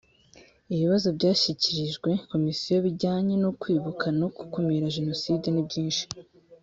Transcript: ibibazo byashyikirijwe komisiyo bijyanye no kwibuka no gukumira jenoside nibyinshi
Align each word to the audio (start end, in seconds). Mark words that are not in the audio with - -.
ibibazo 0.73 1.07
byashyikirijwe 1.17 2.09
komisiyo 2.31 2.75
bijyanye 2.85 3.33
no 3.43 3.51
kwibuka 3.59 4.05
no 4.19 4.27
gukumira 4.37 4.93
jenoside 4.97 5.45
nibyinshi 5.51 6.03